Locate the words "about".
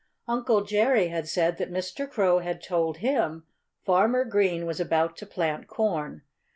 4.79-5.15